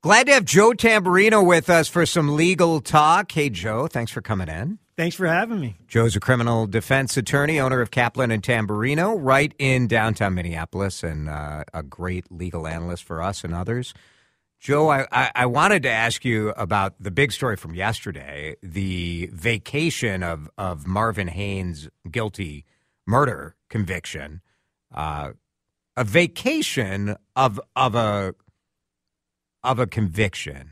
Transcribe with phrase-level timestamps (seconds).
[0.00, 3.32] Glad to have Joe Tamburino with us for some legal talk.
[3.32, 4.78] Hey, Joe, thanks for coming in.
[4.96, 5.76] Thanks for having me.
[5.88, 11.28] Joe's a criminal defense attorney, owner of Caplan and Tamburino, right in downtown Minneapolis, and
[11.28, 13.92] uh, a great legal analyst for us and others.
[14.60, 19.28] Joe, I, I, I, wanted to ask you about the big story from yesterday the
[19.32, 22.64] vacation of, of Marvin Haynes' guilty
[23.04, 24.42] murder conviction.
[24.94, 25.32] Uh,
[25.96, 28.36] a vacation of, of a
[29.62, 30.70] of a conviction.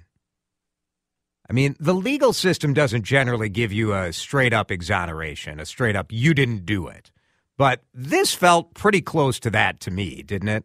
[1.48, 5.94] I mean, the legal system doesn't generally give you a straight up exoneration, a straight
[5.94, 7.12] up, you didn't do it.
[7.56, 10.64] But this felt pretty close to that to me, didn't it?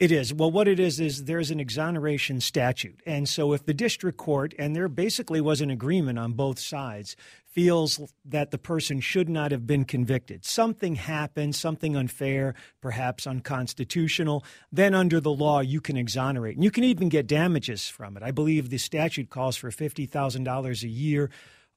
[0.00, 0.32] It is.
[0.32, 3.02] Well, what it is is there's an exoneration statute.
[3.04, 7.16] And so if the district court, and there basically was an agreement on both sides,
[7.44, 14.42] feels that the person should not have been convicted, something happened, something unfair, perhaps unconstitutional,
[14.72, 16.54] then under the law you can exonerate.
[16.54, 18.22] And you can even get damages from it.
[18.22, 21.28] I believe the statute calls for $50,000 a year,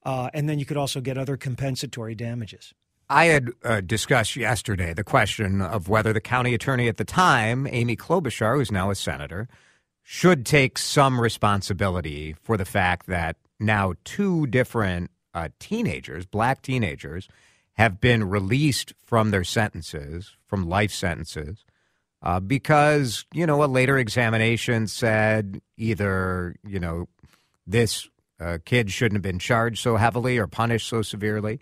[0.02, 2.72] uh, and then you could also get other compensatory damages.
[3.08, 7.66] I had uh, discussed yesterday the question of whether the county attorney at the time,
[7.70, 9.48] Amy Klobuchar, who's now a senator,
[10.02, 17.28] should take some responsibility for the fact that now two different uh, teenagers, black teenagers,
[17.74, 21.64] have been released from their sentences, from life sentences,
[22.22, 27.08] uh, because, you know, a later examination said either, you know,
[27.66, 28.08] this
[28.40, 31.60] uh, kid shouldn't have been charged so heavily or punished so severely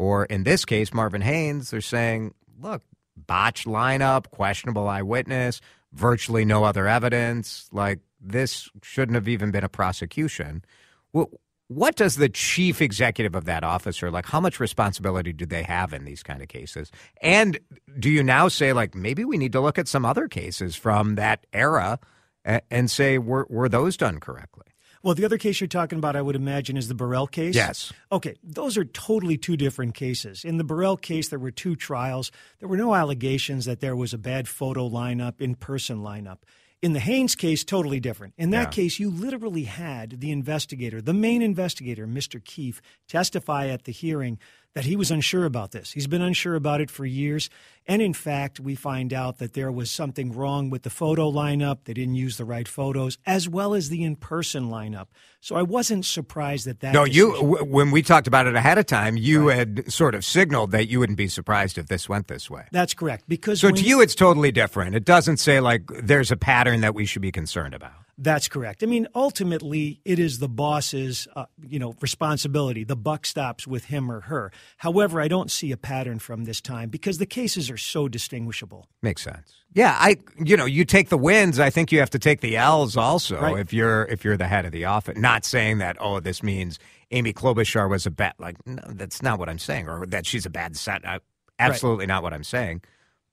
[0.00, 2.82] or in this case, Marvin Haynes, they're saying, look,
[3.14, 5.60] botched lineup, questionable eyewitness,
[5.92, 7.68] virtually no other evidence.
[7.70, 10.64] Like this shouldn't have even been a prosecution.
[11.12, 15.92] What does the chief executive of that officer like how much responsibility do they have
[15.92, 16.90] in these kind of cases
[17.20, 17.60] and
[17.98, 21.14] do you now say like maybe we need to look at some other cases from
[21.16, 22.00] that era
[22.44, 24.66] and say were, were those done correctly
[25.02, 27.54] well, the other case you're talking about, I would imagine, is the Burrell case.
[27.54, 27.92] Yes.
[28.12, 30.44] Okay, those are totally two different cases.
[30.44, 32.30] In the Burrell case, there were two trials.
[32.58, 36.38] There were no allegations that there was a bad photo lineup, in person lineup.
[36.82, 38.32] In the Haynes case, totally different.
[38.38, 38.70] In that yeah.
[38.70, 42.42] case, you literally had the investigator, the main investigator, Mr.
[42.42, 44.38] Keefe, testify at the hearing
[44.74, 45.92] that he was unsure about this.
[45.92, 47.50] He's been unsure about it for years.
[47.86, 51.78] And in fact, we find out that there was something wrong with the photo lineup.
[51.84, 55.06] They didn't use the right photos, as well as the in person lineup.
[55.40, 56.92] So I wasn't surprised that that.
[56.92, 59.56] No, decision- you, w- when we talked about it ahead of time, you right.
[59.56, 62.66] had sort of signaled that you wouldn't be surprised if this went this way.
[62.70, 63.24] That's correct.
[63.26, 64.94] Because so to you, it's totally different.
[64.94, 67.92] It doesn't say like there's a pattern that we should be concerned about.
[68.22, 68.82] That's correct.
[68.82, 72.84] I mean, ultimately, it is the boss's, uh, you know, responsibility.
[72.84, 74.52] The buck stops with him or her.
[74.76, 78.86] However, I don't see a pattern from this time because the cases are so distinguishable.
[79.00, 79.54] Makes sense.
[79.72, 81.58] Yeah, I, you know, you take the wins.
[81.58, 83.58] I think you have to take the L's also right.
[83.58, 85.16] if you're if you're the head of the office.
[85.16, 86.78] Not saying that oh, this means
[87.12, 88.34] Amy Klobuchar was a bad.
[88.38, 91.06] Like, no, that's not what I'm saying, or that she's a bad set.
[91.06, 91.20] Uh,
[91.58, 92.08] absolutely right.
[92.08, 92.82] not what I'm saying.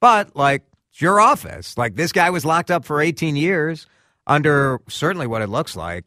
[0.00, 1.76] But like, it's your office.
[1.76, 3.86] Like, this guy was locked up for 18 years
[4.28, 6.04] under certainly what it looks like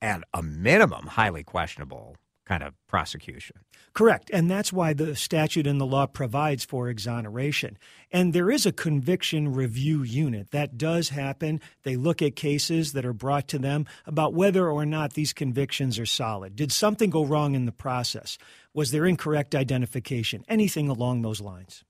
[0.00, 2.16] at a minimum highly questionable
[2.46, 3.56] kind of prosecution.
[3.94, 4.30] Correct.
[4.32, 7.76] And that's why the statute and the law provides for exoneration.
[8.10, 11.60] And there is a conviction review unit that does happen.
[11.82, 15.98] They look at cases that are brought to them about whether or not these convictions
[15.98, 16.56] are solid.
[16.56, 18.38] Did something go wrong in the process?
[18.74, 20.44] Was there incorrect identification?
[20.48, 21.84] Anything along those lines.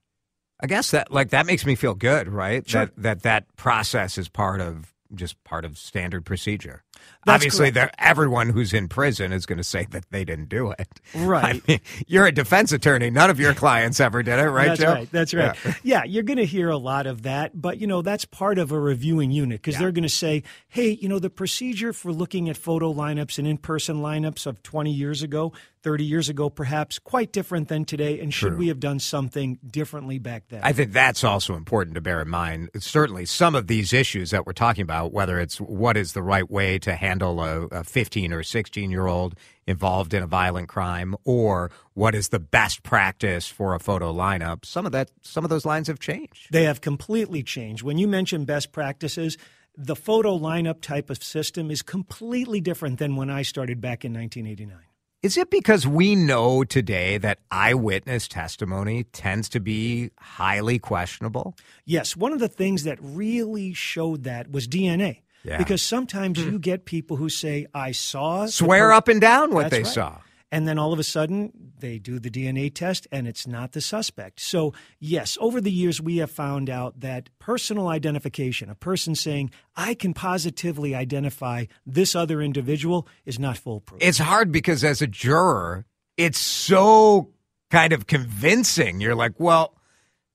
[0.60, 2.68] I guess that like that makes me feel good, right?
[2.68, 2.86] Sure.
[2.86, 6.84] That that that process is part of just part of standard procedure.
[7.24, 10.88] That's Obviously, everyone who's in prison is going to say that they didn't do it.
[11.14, 11.56] Right.
[11.56, 13.10] I mean, you're a defense attorney.
[13.10, 14.92] None of your clients ever did it, right, that's Joe?
[14.92, 15.12] Right.
[15.12, 15.56] That's right.
[15.64, 18.58] Yeah, yeah you're going to hear a lot of that, but you know that's part
[18.58, 19.80] of a reviewing unit because yeah.
[19.80, 23.46] they're going to say, "Hey, you know, the procedure for looking at photo lineups and
[23.46, 28.20] in-person lineups of 20 years ago, 30 years ago, perhaps quite different than today.
[28.20, 28.58] And should True.
[28.58, 30.60] we have done something differently back then?
[30.62, 32.70] I think that's also important to bear in mind.
[32.78, 36.48] Certainly, some of these issues that we're talking about, whether it's what is the right
[36.48, 39.34] way to handle a, a 15 or 16 year old
[39.66, 44.64] involved in a violent crime, or what is the best practice for a photo lineup,
[44.64, 46.48] some of that, some of those lines have changed.
[46.50, 47.82] They have completely changed.
[47.82, 49.38] When you mention best practices,
[49.76, 54.12] The photo lineup type of system is completely different than when I started back in
[54.12, 54.76] 1989.
[55.22, 61.56] Is it because we know today that eyewitness testimony tends to be highly questionable?
[61.86, 62.16] Yes.
[62.16, 65.22] One of the things that really showed that was DNA.
[65.44, 65.58] Yeah.
[65.58, 66.50] Because sometimes hmm.
[66.50, 68.46] you get people who say, I saw.
[68.46, 69.92] Swear per- up and down what That's they right.
[69.92, 70.18] saw.
[70.52, 73.80] And then all of a sudden, they do the DNA test and it's not the
[73.80, 74.38] suspect.
[74.38, 79.50] So, yes, over the years, we have found out that personal identification, a person saying,
[79.76, 84.02] I can positively identify this other individual, is not foolproof.
[84.02, 85.86] It's hard because as a juror,
[86.18, 87.30] it's so
[87.70, 89.00] kind of convincing.
[89.00, 89.74] You're like, well,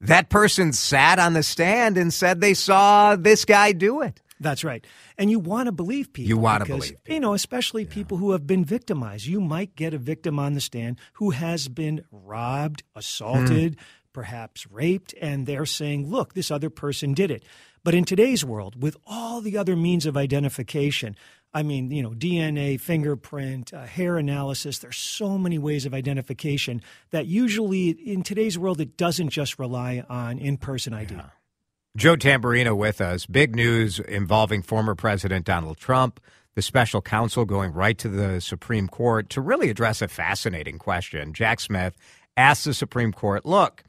[0.01, 4.19] that person sat on the stand and said they saw this guy do it.
[4.39, 4.85] That's right.
[5.17, 6.29] And you want to believe people.
[6.29, 9.25] You wanna because, believe You know, especially people who have been victimized.
[9.25, 13.81] You might get a victim on the stand who has been robbed, assaulted, Hmm.
[14.13, 17.43] perhaps raped, and they're saying, look, this other person did it.
[17.83, 21.15] But in today's world, with all the other means of identification,
[21.53, 26.81] I mean, you know, DNA, fingerprint, uh, hair analysis, there's so many ways of identification
[27.11, 31.15] that usually in today's world, it doesn't just rely on in person ID.
[31.97, 33.25] Joe Tamburino with us.
[33.25, 36.19] Big news involving former President Donald Trump,
[36.53, 41.33] the special counsel going right to the Supreme Court to really address a fascinating question.
[41.33, 41.97] Jack Smith
[42.37, 43.83] asked the Supreme Court, look,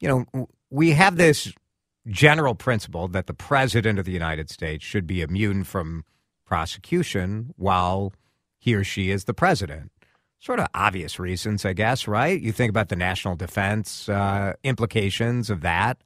[0.00, 1.52] you know, we have this
[2.08, 6.06] general principle that the President of the United States should be immune from
[6.46, 8.14] prosecution while
[8.58, 9.92] he or she is the President.
[10.38, 12.40] Sort of obvious reasons, I guess, right?
[12.40, 15.98] You think about the national defense uh, implications of that.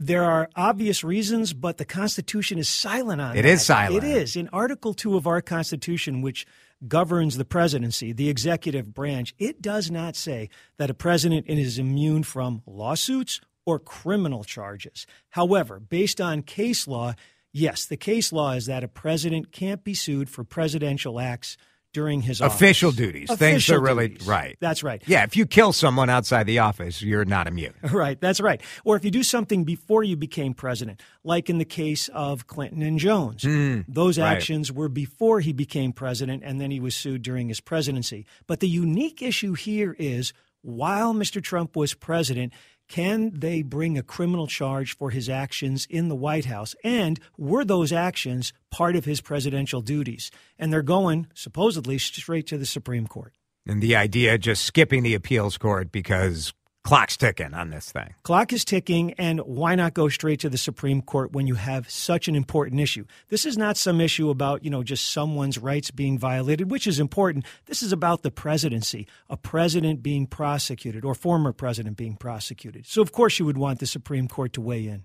[0.00, 3.48] There are obvious reasons, but the Constitution is silent on It that.
[3.48, 4.04] is silent.
[4.04, 4.36] It is.
[4.36, 6.46] In Article 2 of our Constitution, which
[6.86, 12.22] governs the presidency, the executive branch, it does not say that a president is immune
[12.22, 15.04] from lawsuits or criminal charges.
[15.30, 17.14] However, based on case law,
[17.52, 21.56] yes, the case law is that a president can't be sued for presidential acts
[21.92, 22.98] during his Official office.
[22.98, 24.26] duties, things are really duties.
[24.26, 24.56] right.
[24.60, 25.02] That's right.
[25.06, 27.74] Yeah, if you kill someone outside the office, you're not immune.
[27.90, 28.60] Right, that's right.
[28.84, 32.82] Or if you do something before you became president, like in the case of Clinton
[32.82, 33.42] and Jones,
[33.88, 34.36] those Hmm, right.
[34.36, 38.26] actions were before he became president and then he was sued during his presidency.
[38.46, 40.32] But the unique issue here is
[40.62, 41.42] while Mr.
[41.42, 42.52] Trump was president,
[42.88, 46.74] can they bring a criminal charge for his actions in the White House?
[46.82, 50.30] And were those actions part of his presidential duties?
[50.58, 53.34] And they're going, supposedly, straight to the Supreme Court.
[53.66, 56.54] And the idea just skipping the appeals court because
[56.88, 58.14] clock's ticking on this thing.
[58.22, 61.90] Clock is ticking, and why not go straight to the Supreme Court when you have
[61.90, 63.04] such an important issue?
[63.28, 66.98] This is not some issue about, you know, just someone's rights being violated, which is
[66.98, 67.44] important.
[67.66, 72.86] This is about the presidency, a president being prosecuted or former president being prosecuted.
[72.86, 75.04] So, of course, you would want the Supreme Court to weigh in.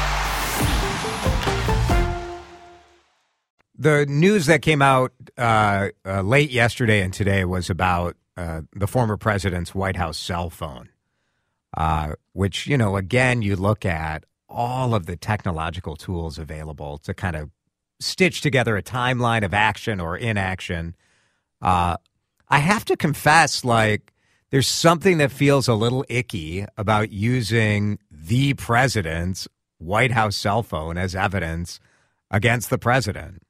[3.81, 8.85] The news that came out uh, uh, late yesterday and today was about uh, the
[8.85, 10.89] former president's White House cell phone,
[11.75, 17.15] uh, which, you know, again, you look at all of the technological tools available to
[17.15, 17.49] kind of
[17.99, 20.95] stitch together a timeline of action or inaction.
[21.59, 21.97] Uh,
[22.49, 24.13] I have to confess, like,
[24.51, 29.47] there's something that feels a little icky about using the president's
[29.79, 31.79] White House cell phone as evidence
[32.29, 33.41] against the president.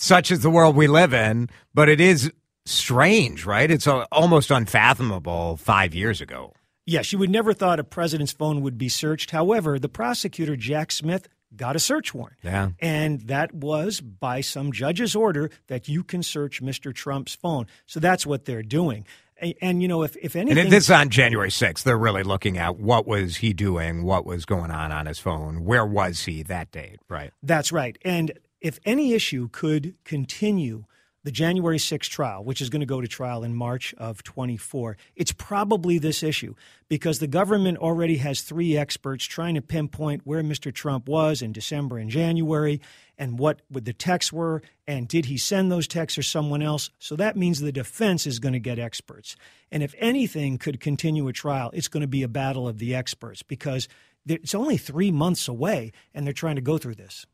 [0.00, 2.32] Such is the world we live in, but it is
[2.64, 3.70] strange, right?
[3.70, 6.54] It's uh, almost unfathomable five years ago.
[6.86, 9.30] Yes, you would never thought a president's phone would be searched.
[9.30, 12.38] However, the prosecutor, Jack Smith, got a search warrant.
[12.42, 12.70] Yeah.
[12.80, 16.94] And that was by some judge's order that you can search Mr.
[16.94, 17.66] Trump's phone.
[17.84, 19.04] So that's what they're doing.
[19.36, 20.64] And, and you know, if, if anything.
[20.64, 21.82] And this is on January 6th.
[21.82, 25.66] They're really looking at what was he doing, what was going on on his phone,
[25.66, 27.32] where was he that date, right?
[27.42, 27.98] That's right.
[28.02, 30.84] And if any issue could continue
[31.22, 34.96] the January 6th trial, which is going to go to trial in March of 24,
[35.14, 36.54] it's probably this issue
[36.88, 40.72] because the government already has three experts trying to pinpoint where Mr.
[40.72, 42.80] Trump was in December and January
[43.18, 46.88] and what the texts were and did he send those texts or someone else.
[46.98, 49.36] So that means the defense is going to get experts.
[49.70, 52.94] And if anything could continue a trial, it's going to be a battle of the
[52.94, 53.88] experts because
[54.26, 57.26] it's only three months away and they're trying to go through this.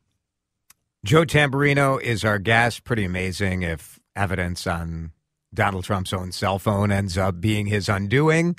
[1.05, 2.83] Joe Tamburino is our guest.
[2.83, 3.61] Pretty amazing.
[3.61, 5.11] If evidence on
[5.53, 8.57] Donald Trump's own cell phone ends up being his undoing.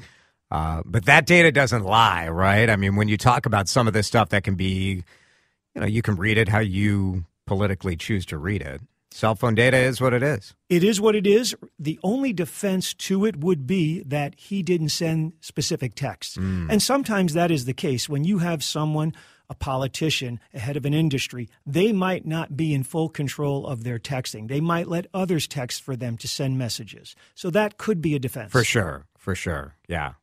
[0.51, 2.71] Uh, but that data doesn't lie, right?
[2.71, 5.05] I mean, when you talk about some of this stuff that can be,
[5.75, 8.81] you know, you can read it how you politically choose to read it.
[9.11, 10.55] Cell phone data is what it is.
[10.69, 11.55] It is what it is.
[11.79, 16.37] The only defense to it would be that he didn't send specific texts.
[16.37, 16.71] Mm.
[16.71, 18.09] And sometimes that is the case.
[18.09, 19.15] When you have someone,
[19.51, 23.85] a politician, a head of an industry, they might not be in full control of
[23.85, 24.49] their texting.
[24.49, 27.17] They might let others text for them to send messages.
[27.35, 28.53] So that could be a defense.
[28.53, 29.07] For sure.
[29.17, 29.75] For sure.
[29.89, 30.15] Yeah.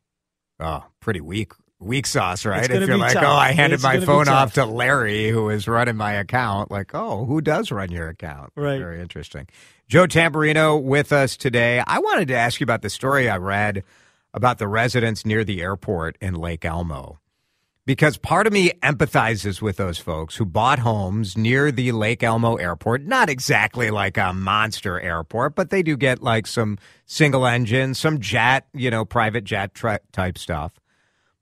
[0.60, 2.70] Oh, pretty weak weak sauce, right?
[2.70, 3.24] If you're like, tough.
[3.24, 6.94] oh, I handed it's my phone off to Larry, who is running my account, like,
[6.94, 8.52] oh, who does run your account?
[8.56, 8.78] Right.
[8.78, 9.46] Very interesting.
[9.88, 11.82] Joe Tamburino with us today.
[11.86, 13.84] I wanted to ask you about the story I read
[14.34, 17.18] about the residents near the airport in Lake Elmo.
[17.86, 22.56] Because part of me empathizes with those folks who bought homes near the Lake Elmo
[22.56, 23.04] airport.
[23.04, 28.18] Not exactly like a monster airport, but they do get like some single engine, some
[28.18, 29.72] jet, you know, private jet
[30.12, 30.72] type stuff.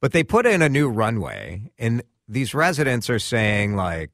[0.03, 4.11] But they put in a new runway, and these residents are saying, like,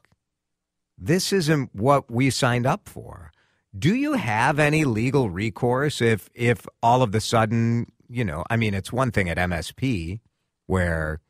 [0.96, 3.32] this isn't what we signed up for.
[3.76, 8.56] Do you have any legal recourse if if all of the sudden, you know, I
[8.56, 10.20] mean, it's one thing at MSP
[10.66, 11.20] where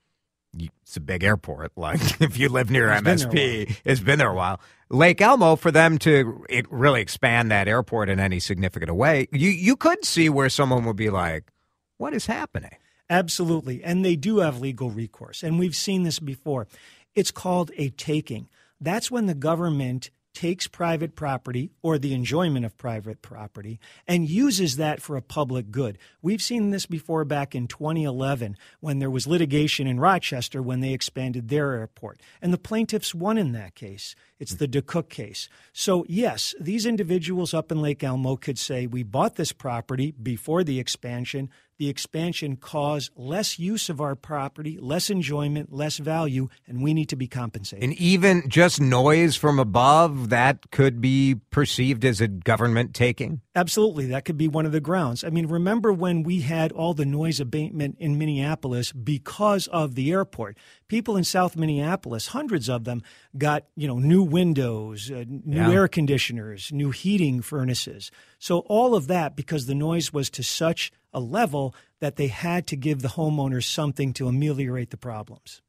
[0.59, 1.73] it's a big airport.
[1.77, 4.61] Like if you live near it's MSP, been it's been there a while.
[4.89, 9.77] Lake Elmo, for them to really expand that airport in any significant way, you you
[9.77, 11.53] could see where someone would be like,
[11.99, 12.77] "What is happening?"
[13.11, 13.83] Absolutely.
[13.83, 15.43] And they do have legal recourse.
[15.43, 16.69] And we've seen this before.
[17.17, 18.49] It's called a taking.
[18.81, 24.77] That's when the government takes private property or the enjoyment of private property and uses
[24.77, 25.99] that for a public good.
[26.23, 30.93] We've seen this before back in 2011 when there was litigation in Rochester when they
[30.93, 32.21] expanded their airport.
[32.41, 34.15] And the plaintiffs won in that case.
[34.39, 35.49] It's the DeCook case.
[35.73, 40.65] So, yes, these individuals up in Lake Elmo could say, We bought this property before
[40.65, 46.83] the expansion the expansion cause less use of our property, less enjoyment, less value, and
[46.83, 47.83] we need to be compensated.
[47.83, 53.41] And even just noise from above, that could be perceived as a government taking?
[53.55, 54.05] Absolutely.
[54.09, 55.25] That could be one of the grounds.
[55.25, 60.13] I mean, remember when we had all the noise abatement in Minneapolis because of the
[60.13, 60.59] airport?
[60.87, 63.03] People in South Minneapolis, hundreds of them,
[63.39, 65.71] got, you know, new windows, uh, new yeah.
[65.71, 68.11] air conditioners, new heating furnaces.
[68.39, 72.67] So all of that because the noise was to such a level that they had
[72.69, 75.63] to give the homeowners something to ameliorate the problems.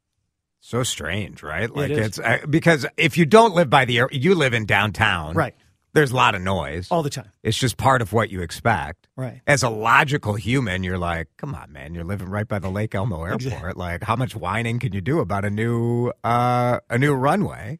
[0.59, 1.73] So strange, right?
[1.75, 4.65] Like it it's uh, because if you don't live by the air, you live in
[4.65, 5.55] downtown, right?
[5.93, 7.31] There's a lot of noise all the time.
[7.43, 9.41] It's just part of what you expect, right?
[9.47, 12.93] As a logical human, you're like, come on, man, you're living right by the Lake
[12.93, 13.41] Elmo Airport.
[13.41, 13.73] Exactly.
[13.75, 17.79] Like, how much whining can you do about a new uh, a new runway?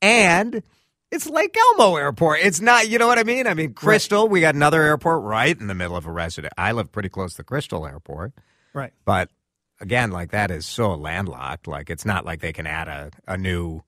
[0.00, 0.62] And
[1.12, 2.40] it's Lake Elmo Airport.
[2.40, 3.46] It's not, you know what I mean?
[3.46, 4.30] I mean, Crystal, right.
[4.30, 6.54] we got another airport right in the middle of a resident.
[6.56, 8.32] I live pretty close to Crystal Airport.
[8.72, 8.92] Right.
[9.04, 9.28] But
[9.78, 11.68] again, like that is so landlocked.
[11.68, 13.82] Like it's not like they can add a, a new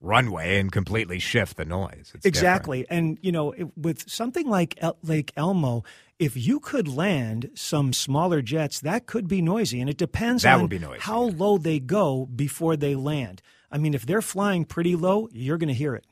[0.00, 2.10] runway and completely shift the noise.
[2.12, 2.82] It's exactly.
[2.82, 2.98] Different.
[2.98, 5.84] And, you know, it, with something like El- Lake Elmo,
[6.18, 9.80] if you could land some smaller jets, that could be noisy.
[9.80, 11.34] And it depends that on would be noisy, how yeah.
[11.36, 13.42] low they go before they land.
[13.70, 16.04] I mean, if they're flying pretty low, you're going to hear it.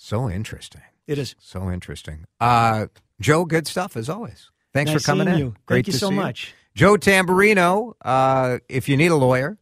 [0.00, 0.82] So interesting.
[1.08, 1.34] It is.
[1.40, 2.24] So interesting.
[2.40, 2.86] Uh,
[3.20, 4.50] Joe, good stuff as always.
[4.72, 5.38] Thanks nice for coming in.
[5.38, 5.54] You.
[5.66, 6.48] Great Thank you so much.
[6.48, 6.52] You.
[6.74, 9.58] Joe Tamburino, uh, if you need a lawyer,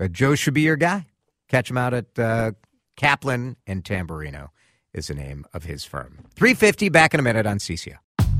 [0.00, 1.06] uh, Joe should be your guy.
[1.48, 2.52] Catch him out at uh,
[2.96, 4.48] Caplan and Tamburino
[4.94, 6.24] is the name of his firm.
[6.34, 7.96] 350 back in a minute on CCO.